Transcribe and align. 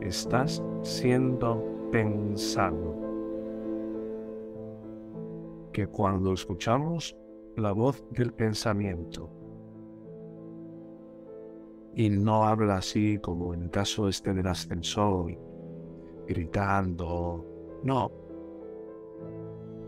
Estás 0.00 0.62
siendo 0.82 1.90
pensado. 1.90 2.96
Que 5.72 5.86
cuando 5.86 6.32
escuchamos 6.32 7.16
la 7.56 7.72
voz 7.72 8.04
del 8.10 8.32
pensamiento 8.32 9.30
y 11.98 12.10
no 12.10 12.44
habla 12.44 12.76
así 12.76 13.18
como 13.18 13.52
en 13.54 13.64
el 13.64 13.70
caso 13.70 14.08
este 14.08 14.32
del 14.32 14.46
ascensor, 14.46 15.36
gritando, 16.28 17.44
no. 17.82 18.12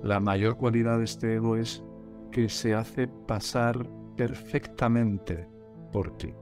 La 0.02 0.18
mayor 0.18 0.56
cualidad 0.56 0.98
de 0.98 1.04
este 1.04 1.37
ego 1.37 1.56
es 1.56 1.84
que 2.32 2.48
se 2.48 2.74
hace 2.74 3.06
pasar 3.06 3.88
perfectamente 4.16 5.48
por 5.92 6.10
ti. 6.16 6.34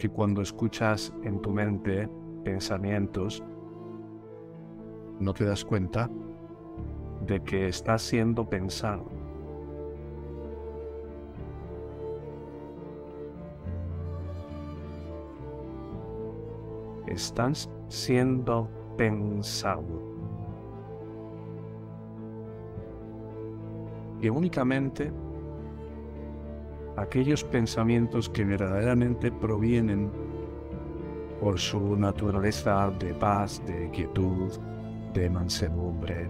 Que 0.00 0.08
cuando 0.08 0.40
escuchas 0.40 1.12
en 1.24 1.42
tu 1.42 1.50
mente 1.50 2.08
pensamientos, 2.42 3.42
no 5.18 5.34
te 5.34 5.44
das 5.44 5.62
cuenta 5.62 6.08
de 7.26 7.42
que 7.42 7.68
estás 7.68 8.00
siendo 8.00 8.48
pensado. 8.48 9.04
Estás 17.06 17.68
siendo 17.88 18.70
pensado. 18.96 19.84
Y 24.22 24.30
únicamente 24.30 25.12
aquellos 26.96 27.44
pensamientos 27.44 28.28
que 28.28 28.44
verdaderamente 28.44 29.30
provienen 29.30 30.10
por 31.40 31.58
su 31.58 31.96
naturaleza 31.96 32.90
de 32.98 33.14
paz, 33.14 33.62
de 33.66 33.90
quietud, 33.90 34.52
de 35.14 35.30
mansedumbre, 35.30 36.28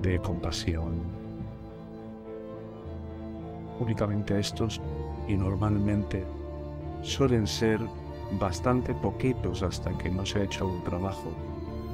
de 0.00 0.18
compasión. 0.20 0.94
Únicamente 3.78 4.38
estos 4.38 4.80
y 5.28 5.36
normalmente 5.36 6.24
suelen 7.02 7.46
ser 7.46 7.80
bastante 8.40 8.94
poquitos 8.94 9.62
hasta 9.62 9.96
que 9.98 10.10
no 10.10 10.24
se 10.24 10.40
ha 10.40 10.44
hecho 10.44 10.66
un 10.66 10.82
trabajo 10.82 11.30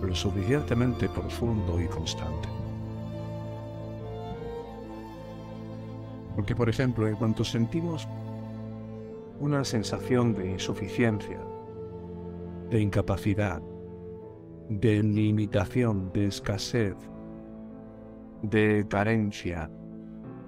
lo 0.00 0.14
suficientemente 0.14 1.08
profundo 1.08 1.80
y 1.80 1.86
constante. 1.86 2.61
Porque, 6.34 6.56
por 6.56 6.68
ejemplo, 6.68 7.06
en 7.06 7.16
cuanto 7.16 7.44
sentimos 7.44 8.08
una 9.40 9.64
sensación 9.64 10.34
de 10.34 10.52
insuficiencia, 10.52 11.40
de 12.70 12.80
incapacidad, 12.80 13.60
de 14.68 15.02
limitación, 15.02 16.12
de 16.12 16.26
escasez, 16.26 16.96
de 18.42 18.86
carencia, 18.88 19.70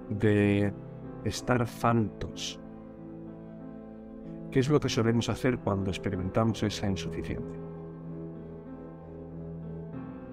de 0.09 0.73
estar 1.23 1.65
faltos, 1.67 2.59
¿Qué 4.55 4.61
es 4.61 4.69
lo 4.69 4.79
que 4.79 4.87
solemos 4.87 5.27
hacer 5.27 5.59
cuando 5.59 5.89
experimentamos 5.89 6.63
esa 6.63 6.89
insuficiencia? 6.89 7.59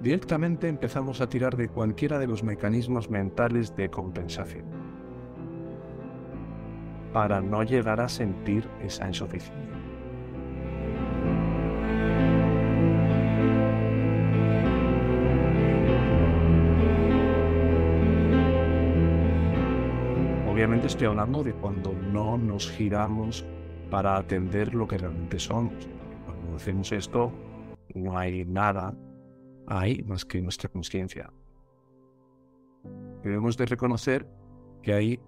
Directamente 0.00 0.69
empezamos 0.69 1.21
a 1.21 1.28
tirar 1.28 1.56
de 1.56 1.69
cualquiera 1.69 2.21
de 2.21 2.28
los 2.28 2.44
mecanismos 2.44 3.10
mentales 3.10 3.75
de 3.75 3.91
compensación 3.91 4.81
para 7.12 7.41
no 7.41 7.62
llegar 7.62 8.00
a 8.00 8.09
sentir 8.09 8.69
esa 8.83 9.06
insuficiencia. 9.06 9.62
Obviamente 20.49 20.87
estoy 20.87 21.09
hablando 21.09 21.43
de 21.43 21.55
cuando 21.55 21.93
no 21.93 22.39
nos 22.39 22.71
giramos 22.71 23.44
para 23.91 24.17
atender 24.17 24.75
lo 24.75 24.87
que 24.87 24.97
realmente 24.97 25.39
somos. 25.39 25.89
Cuando 26.25 26.56
hacemos 26.56 26.93
esto, 26.93 27.33
no 27.94 28.17
hay 28.17 28.44
nada 28.44 28.94
ahí 29.67 30.03
más 30.05 30.25
que 30.25 30.41
nuestra 30.41 30.69
conciencia. 30.69 31.33
Debemos 33.23 33.56
de 33.56 33.67
reconocer 33.67 34.29
que 34.83 34.93
hay 34.93 35.21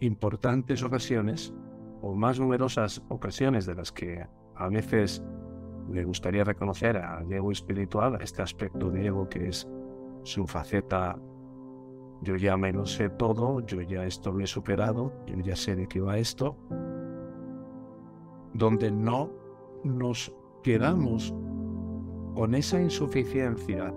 importantes 0.00 0.82
ocasiones 0.82 1.54
o 2.02 2.14
más 2.14 2.40
numerosas 2.40 3.02
ocasiones 3.08 3.66
de 3.66 3.74
las 3.74 3.92
que 3.92 4.26
a 4.56 4.68
veces 4.68 5.22
le 5.90 6.04
gustaría 6.04 6.44
reconocer 6.44 6.96
al 6.96 7.30
ego 7.32 7.52
espiritual, 7.52 8.16
a 8.16 8.24
este 8.24 8.42
aspecto 8.42 8.90
de 8.90 9.06
ego 9.06 9.28
que 9.28 9.48
es 9.48 9.68
su 10.22 10.46
faceta, 10.46 11.18
yo 12.22 12.36
ya 12.36 12.56
me 12.56 12.72
lo 12.72 12.86
sé 12.86 13.08
todo, 13.10 13.60
yo 13.60 13.80
ya 13.82 14.04
esto 14.04 14.32
lo 14.32 14.44
he 14.44 14.46
superado, 14.46 15.12
yo 15.26 15.36
ya 15.40 15.56
sé 15.56 15.74
de 15.74 15.86
qué 15.86 16.00
va 16.00 16.18
esto, 16.18 16.56
donde 18.52 18.90
no 18.90 19.30
nos 19.84 20.34
quedamos 20.62 21.34
con 22.34 22.54
esa 22.54 22.80
insuficiencia 22.80 23.92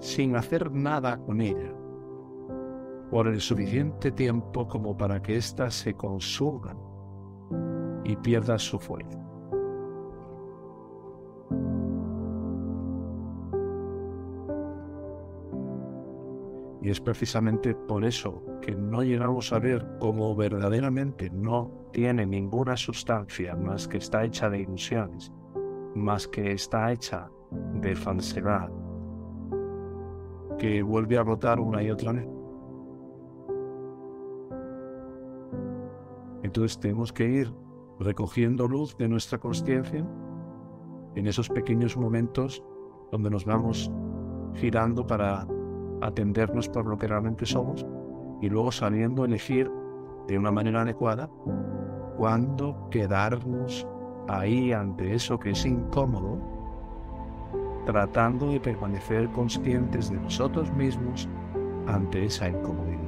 sin 0.00 0.36
hacer 0.36 0.70
nada 0.72 1.18
con 1.18 1.40
ella 1.40 1.77
por 3.10 3.26
el 3.26 3.40
suficiente 3.40 4.12
tiempo 4.12 4.66
como 4.66 4.96
para 4.96 5.22
que 5.22 5.36
ésta 5.36 5.70
se 5.70 5.94
consuma 5.94 6.76
y 8.04 8.16
pierda 8.16 8.58
su 8.58 8.78
fuerza. 8.78 9.18
Y 16.80 16.90
es 16.90 17.00
precisamente 17.00 17.74
por 17.74 18.04
eso 18.04 18.42
que 18.62 18.74
no 18.74 19.02
llegamos 19.02 19.52
a 19.52 19.58
ver 19.58 19.86
cómo 19.98 20.34
verdaderamente 20.34 21.28
no 21.30 21.70
tiene 21.92 22.24
ninguna 22.24 22.76
sustancia 22.76 23.56
más 23.56 23.88
que 23.88 23.98
está 23.98 24.24
hecha 24.24 24.48
de 24.48 24.60
ilusiones, 24.60 25.32
más 25.94 26.28
que 26.28 26.52
está 26.52 26.92
hecha 26.92 27.30
de 27.74 27.94
falsedad, 27.94 28.70
que 30.58 30.82
vuelve 30.82 31.18
a 31.18 31.22
brotar 31.22 31.60
una 31.60 31.82
y 31.82 31.90
otra 31.90 32.12
vez. 32.12 32.37
Entonces 36.48 36.80
tenemos 36.80 37.12
que 37.12 37.28
ir 37.28 37.54
recogiendo 38.00 38.66
luz 38.66 38.96
de 38.96 39.06
nuestra 39.06 39.36
conciencia 39.36 40.02
en 41.14 41.26
esos 41.26 41.50
pequeños 41.50 41.94
momentos 41.94 42.64
donde 43.12 43.28
nos 43.28 43.44
vamos 43.44 43.92
girando 44.54 45.06
para 45.06 45.46
atendernos 46.00 46.70
por 46.70 46.86
lo 46.86 46.96
que 46.96 47.06
realmente 47.06 47.44
somos 47.44 47.84
y 48.40 48.48
luego 48.48 48.72
sabiendo 48.72 49.26
elegir 49.26 49.70
de 50.26 50.38
una 50.38 50.50
manera 50.50 50.80
adecuada 50.80 51.28
cuándo 52.16 52.88
quedarnos 52.90 53.86
ahí 54.26 54.72
ante 54.72 55.14
eso 55.14 55.38
que 55.38 55.50
es 55.50 55.66
incómodo, 55.66 56.38
tratando 57.84 58.48
de 58.48 58.58
permanecer 58.58 59.28
conscientes 59.32 60.08
de 60.10 60.18
nosotros 60.18 60.72
mismos 60.72 61.28
ante 61.86 62.24
esa 62.24 62.48
incomodidad. 62.48 63.07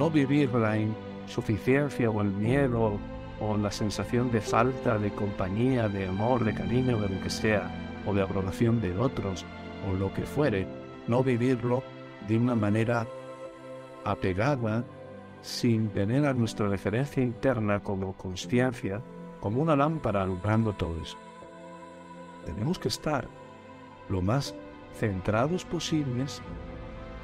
No 0.00 0.10
vivir 0.10 0.54
la 0.54 0.78
insuficiencia 0.78 2.08
o 2.08 2.22
el 2.22 2.30
miedo 2.30 2.98
o 3.38 3.56
la 3.58 3.70
sensación 3.70 4.32
de 4.32 4.40
falta 4.40 4.96
de 4.96 5.10
compañía, 5.10 5.90
de 5.90 6.08
amor, 6.08 6.42
de 6.42 6.54
cariño, 6.54 6.98
de 6.98 7.10
lo 7.10 7.20
que 7.20 7.28
sea, 7.28 7.70
o 8.06 8.14
de 8.14 8.22
aprobación 8.22 8.80
de 8.80 8.96
otros, 8.96 9.44
o 9.86 9.92
lo 9.92 10.10
que 10.14 10.22
fuere, 10.22 10.66
no 11.06 11.22
vivirlo 11.22 11.82
de 12.26 12.38
una 12.38 12.54
manera 12.54 13.06
apegada, 14.02 14.84
sin 15.42 15.90
tener 15.90 16.24
a 16.24 16.32
nuestra 16.32 16.66
referencia 16.66 17.22
interna 17.22 17.80
como 17.80 18.14
conciencia, 18.14 19.02
como 19.38 19.60
una 19.60 19.76
lámpara 19.76 20.22
alumbrando 20.22 20.72
todo 20.72 20.98
eso. 21.02 21.18
Tenemos 22.46 22.78
que 22.78 22.88
estar 22.88 23.28
lo 24.08 24.22
más 24.22 24.54
centrados 24.98 25.66
posibles 25.66 26.40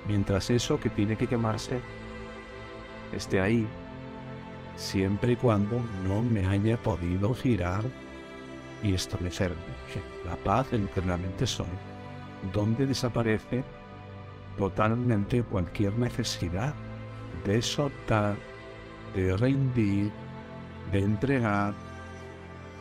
mientras 0.07 0.51
eso 0.51 0.79
que 0.79 0.91
tiene 0.91 1.17
que 1.17 1.27
quemarse 1.27 1.81
esté 3.17 3.41
ahí, 3.41 3.67
siempre 4.77 5.33
y 5.33 5.37
cuando 5.37 5.81
no 6.07 6.23
me 6.23 6.47
haya 6.47 6.77
podido 6.77 7.35
girar 7.35 7.83
y 8.83 8.95
establecer 8.95 9.53
la 10.25 10.37
paz 10.37 10.73
en 10.73 10.89
que 10.89 11.01
realmente 11.01 11.47
soy, 11.47 11.67
donde 12.53 12.87
desaparece 12.87 13.65
totalmente 14.57 15.43
cualquier 15.43 15.99
necesidad 15.99 16.75
de 17.45 17.63
soltar, 17.63 18.37
de 19.15 19.37
rendir, 19.37 20.11
de 20.93 20.99
entregar. 20.99 21.75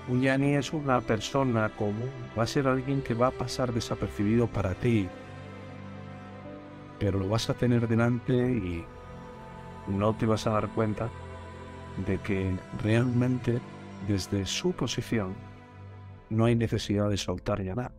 Un 0.08 0.22
yani 0.22 0.56
es 0.56 0.72
una 0.72 1.02
persona 1.02 1.70
común, 1.70 2.12
va 2.38 2.44
a 2.44 2.48
ser 2.48 2.68
alguien 2.68 3.02
que 3.02 3.14
va 3.14 3.28
a 3.28 3.32
pasar 3.32 3.74
desapercibido 3.74 4.48
para 4.48 4.76
ti, 4.76 5.08
pero 7.00 7.20
lo 7.20 7.28
vas 7.28 7.50
a 7.50 7.56
tener 7.56 7.88
delante 7.88 8.34
y 8.34 8.86
no 9.88 10.16
te 10.16 10.26
vas 10.26 10.48
a 10.48 10.52
dar 10.52 10.70
cuenta 10.70 11.10
de 12.06 12.18
que 12.20 12.58
realmente 12.84 13.60
desde 14.08 14.46
su 14.46 14.74
posición 14.74 15.36
no 16.30 16.46
hay 16.46 16.56
necesidad 16.56 17.10
de 17.10 17.18
soltar 17.18 17.64
ya 17.64 17.76
nada. 17.76 17.94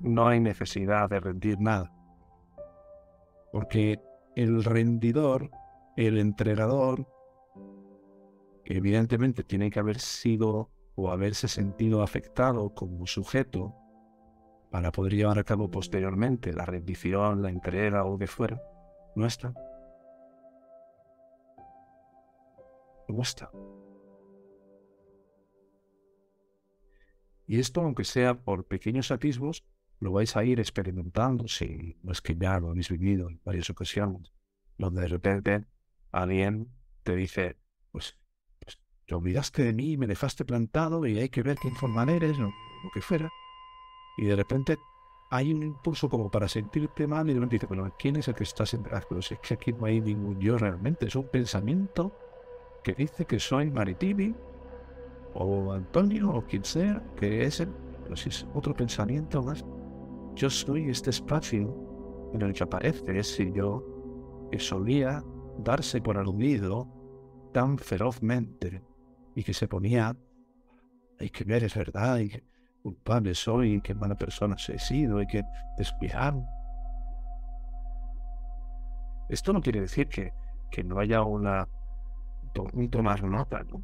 No 0.00 0.28
hay 0.28 0.40
necesidad 0.40 1.08
de 1.08 1.20
rendir 1.20 1.60
nada. 1.60 1.92
Porque 3.52 4.00
el 4.36 4.62
rendidor, 4.62 5.50
el 5.96 6.18
entregador, 6.18 7.06
evidentemente 8.64 9.42
tiene 9.42 9.70
que 9.70 9.80
haber 9.80 9.98
sido 9.98 10.70
o 10.94 11.10
haberse 11.10 11.48
sentido 11.48 12.02
afectado 12.02 12.74
como 12.74 13.06
sujeto 13.06 13.74
para 14.70 14.92
poder 14.92 15.14
llevar 15.14 15.38
a 15.38 15.44
cabo 15.44 15.70
posteriormente 15.70 16.52
la 16.52 16.66
rendición, 16.66 17.42
la 17.42 17.50
entrega 17.50 18.04
o 18.04 18.18
de 18.18 18.26
fuera, 18.26 18.60
no 19.18 19.26
está. 19.26 19.52
No 23.08 23.22
está. 23.22 23.50
Y 27.46 27.58
esto, 27.58 27.80
aunque 27.80 28.04
sea 28.04 28.34
por 28.34 28.66
pequeños 28.66 29.10
atisbos, 29.10 29.64
lo 30.00 30.12
vais 30.12 30.36
a 30.36 30.44
ir 30.44 30.60
experimentando 30.60 31.48
si 31.48 31.98
no 32.02 32.12
es 32.12 32.20
que 32.20 32.36
ya 32.36 32.60
lo 32.60 32.70
habéis 32.70 32.90
vivido 32.90 33.28
en 33.28 33.40
varias 33.42 33.70
ocasiones, 33.70 34.32
donde 34.76 35.00
de 35.00 35.08
repente 35.08 35.64
alguien 36.12 36.70
te 37.02 37.16
dice, 37.16 37.56
pues, 37.90 38.16
pues 38.60 38.78
te 39.06 39.14
olvidaste 39.14 39.64
de 39.64 39.72
mí, 39.72 39.96
me 39.96 40.06
dejaste 40.06 40.44
plantado 40.44 41.04
y 41.06 41.18
hay 41.18 41.30
que 41.30 41.42
ver 41.42 41.56
qué 41.60 41.68
informal 41.68 42.10
eres 42.10 42.38
o 42.38 42.42
lo 42.42 42.90
que 42.94 43.00
fuera. 43.00 43.28
Y 44.18 44.26
de 44.26 44.36
repente 44.36 44.76
hay 45.30 45.52
un 45.52 45.62
impulso 45.62 46.08
como 46.08 46.30
para 46.30 46.48
sentirte 46.48 47.06
mal 47.06 47.28
y 47.28 47.34
repente 47.34 47.56
dice, 47.56 47.66
bueno, 47.66 47.92
¿quién 47.98 48.16
es 48.16 48.28
el 48.28 48.34
que 48.34 48.44
está 48.44 48.64
en 48.72 48.82
Pero 48.82 49.20
si 49.20 49.34
es 49.34 49.40
que 49.40 49.54
aquí 49.54 49.72
no 49.72 49.84
hay 49.84 50.00
ningún 50.00 50.38
yo 50.40 50.56
realmente, 50.56 51.06
es 51.06 51.16
un 51.16 51.28
pensamiento 51.28 52.16
que 52.82 52.94
dice 52.94 53.26
que 53.26 53.38
soy 53.38 53.70
Maritibi 53.70 54.34
o 55.34 55.72
Antonio 55.72 56.30
o 56.30 56.42
quien 56.42 56.64
sea, 56.64 57.02
que 57.16 57.44
es 57.44 57.60
el, 57.60 57.68
pero 58.02 58.16
si 58.16 58.30
es 58.30 58.46
otro 58.54 58.74
pensamiento 58.74 59.42
más. 59.42 59.64
Yo 60.34 60.48
soy 60.48 60.88
este 60.88 61.10
espacio 61.10 62.30
en 62.32 62.42
el 62.42 62.52
que 62.52 62.64
aparece 62.64 63.18
ese 63.18 63.52
yo 63.52 64.48
que 64.50 64.58
solía 64.58 65.22
darse 65.58 66.00
por 66.00 66.16
aludido 66.16 66.88
tan 67.52 67.76
ferozmente 67.76 68.82
y 69.34 69.42
que 69.42 69.52
se 69.52 69.68
ponía, 69.68 70.16
hay 71.18 71.30
que 71.30 71.44
ver, 71.44 71.64
es 71.64 71.74
verdad, 71.74 72.18
y 72.18 72.28
que 72.30 72.44
culpable 72.88 73.34
soy, 73.34 73.80
qué 73.80 73.94
mala 73.94 74.14
persona 74.14 74.56
he 74.68 74.78
sido, 74.78 75.20
y 75.20 75.26
que 75.26 75.42
descuidado. 75.76 76.44
Esto 79.28 79.52
no 79.52 79.60
quiere 79.60 79.80
decir 79.80 80.08
que, 80.08 80.32
que 80.70 80.82
no 80.84 80.98
haya 80.98 81.22
una, 81.22 81.68
un 82.72 82.90
tomar 82.90 83.22
nota, 83.22 83.62
¿no? 83.64 83.82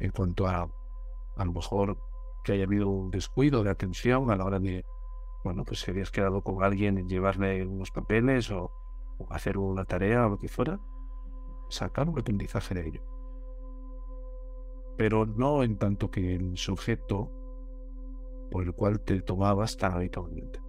en 0.00 0.10
cuanto 0.12 0.46
a 0.46 0.68
a 1.36 1.44
lo 1.44 1.52
mejor 1.52 1.96
que 2.44 2.52
haya 2.52 2.64
habido 2.64 2.88
un 2.88 3.10
descuido 3.10 3.62
de 3.62 3.70
atención 3.70 4.30
a 4.30 4.36
la 4.36 4.44
hora 4.44 4.58
de, 4.58 4.84
bueno, 5.44 5.64
pues 5.64 5.80
si 5.80 5.90
habías 5.90 6.10
quedado 6.10 6.42
con 6.42 6.62
alguien 6.62 6.98
en 6.98 7.08
llevarle 7.08 7.66
unos 7.66 7.90
papeles 7.90 8.50
o, 8.50 8.70
hacer 9.30 9.58
una 9.58 9.84
tarea 9.84 10.26
o 10.26 10.30
lo 10.30 10.38
que 10.38 10.48
fuera, 10.48 10.80
sacar 11.68 12.08
un 12.08 12.18
aprendizaje 12.18 12.74
de 12.74 12.88
ello. 12.88 13.19
Pero 15.00 15.24
no 15.24 15.62
en 15.62 15.78
tanto 15.78 16.10
que 16.10 16.34
el 16.34 16.58
sujeto 16.58 17.32
por 18.50 18.64
el 18.64 18.74
cual 18.74 19.00
te 19.00 19.22
tomabas 19.22 19.78
tan 19.78 19.94
habitualmente. 19.94 20.60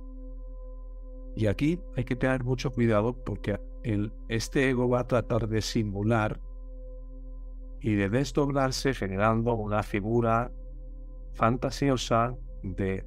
Y 1.35 1.47
aquí 1.47 1.81
hay 1.97 2.05
que 2.05 2.15
tener 2.15 2.45
mucho 2.45 2.71
cuidado 2.71 3.13
porque 3.25 3.59
el, 3.83 4.13
este 4.29 4.69
ego 4.69 4.87
va 4.87 5.01
a 5.01 5.07
tratar 5.07 5.49
de 5.49 5.61
simular 5.61 6.39
y 7.81 7.95
de 7.95 8.07
desdoblarse 8.07 8.93
generando 8.93 9.53
una 9.55 9.83
figura 9.83 10.49
fantasiosa 11.33 12.33
de 12.63 13.05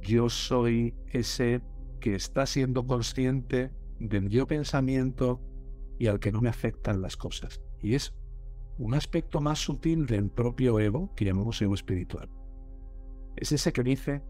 yo 0.00 0.28
soy 0.28 0.94
ese 1.08 1.60
que 1.98 2.14
está 2.14 2.46
siendo 2.46 2.86
consciente 2.86 3.72
del 3.98 4.28
yo 4.28 4.46
pensamiento 4.46 5.40
y 5.98 6.06
al 6.06 6.20
que 6.20 6.30
no 6.30 6.40
me 6.40 6.50
afectan 6.50 7.02
las 7.02 7.16
cosas. 7.16 7.60
Y 7.80 7.96
es 7.96 8.14
un 8.82 8.94
aspecto 8.94 9.40
más 9.40 9.60
sutil 9.60 10.06
del 10.06 10.28
propio 10.28 10.80
ego 10.80 11.14
que 11.14 11.24
llamamos 11.24 11.62
ego 11.62 11.74
espiritual. 11.74 12.28
Es 13.36 13.52
ese 13.52 13.72
que 13.72 13.84
dice, 13.84 14.22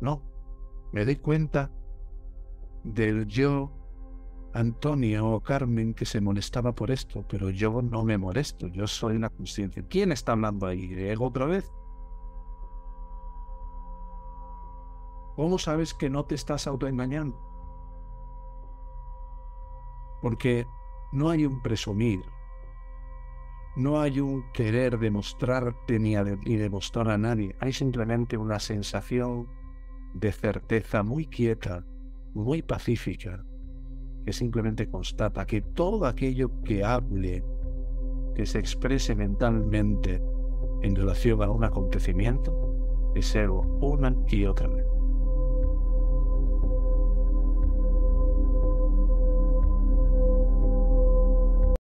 no, 0.00 0.20
me 0.92 1.04
doy 1.04 1.14
cuenta 1.16 1.70
del 2.82 3.26
yo 3.26 3.70
Antonio 4.52 5.30
o 5.30 5.40
Carmen 5.40 5.94
que 5.94 6.06
se 6.06 6.20
molestaba 6.20 6.74
por 6.74 6.90
esto, 6.90 7.24
pero 7.28 7.50
yo 7.50 7.82
no 7.82 8.04
me 8.04 8.18
molesto, 8.18 8.66
yo 8.66 8.88
soy 8.88 9.14
una 9.14 9.30
conciencia. 9.30 9.84
¿Quién 9.88 10.10
está 10.10 10.32
hablando 10.32 10.66
ahí? 10.66 10.92
¿Ego 10.92 11.26
otra 11.26 11.46
vez? 11.46 11.72
¿Cómo 15.36 15.56
sabes 15.58 15.94
que 15.94 16.10
no 16.10 16.24
te 16.24 16.34
estás 16.34 16.66
autoengañando? 16.66 17.38
Porque 20.20 20.66
no 21.12 21.30
hay 21.30 21.46
un 21.46 21.62
presumir, 21.62 22.24
no 23.76 24.00
hay 24.00 24.20
un 24.20 24.44
querer 24.52 24.98
demostrarte 24.98 25.98
ni, 25.98 26.14
ni 26.14 26.56
demostrar 26.56 27.08
a 27.08 27.18
nadie, 27.18 27.56
hay 27.60 27.72
simplemente 27.72 28.36
una 28.36 28.60
sensación 28.60 29.48
de 30.14 30.30
certeza 30.32 31.02
muy 31.02 31.26
quieta, 31.26 31.84
muy 32.34 32.62
pacífica, 32.62 33.44
que 34.24 34.32
simplemente 34.32 34.88
constata 34.88 35.46
que 35.46 35.60
todo 35.60 36.06
aquello 36.06 36.62
que 36.62 36.84
hable, 36.84 37.44
que 38.34 38.46
se 38.46 38.58
exprese 38.58 39.14
mentalmente 39.14 40.22
en 40.82 40.94
relación 40.94 41.42
a 41.42 41.50
un 41.50 41.64
acontecimiento, 41.64 43.12
es 43.14 43.34
ego 43.34 43.62
una 43.80 44.14
y 44.28 44.44
otra 44.44 44.68
vez. 44.68 44.86